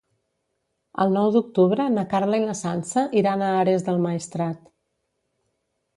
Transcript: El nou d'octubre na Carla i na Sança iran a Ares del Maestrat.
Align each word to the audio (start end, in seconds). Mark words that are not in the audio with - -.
El 1.05 1.13
nou 1.17 1.27
d'octubre 1.35 1.85
na 1.97 2.07
Carla 2.13 2.41
i 2.43 2.47
na 2.47 2.57
Sança 2.63 3.05
iran 3.23 3.47
a 3.49 3.53
Ares 3.61 3.89
del 3.91 4.03
Maestrat. 4.07 4.65